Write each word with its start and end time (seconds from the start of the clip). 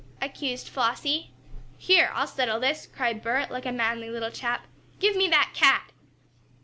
accused 0.19 0.67
Flossie. 0.67 1.29
"Here! 1.77 2.09
I'll 2.15 2.25
settle 2.25 2.59
this!" 2.59 2.87
cried 2.87 3.21
Bert, 3.21 3.51
like 3.51 3.67
a 3.67 3.71
manly 3.71 4.09
little 4.09 4.31
chap. 4.31 4.65
"Give 4.97 5.15
me 5.15 5.27
that 5.29 5.51
cat!" 5.53 5.91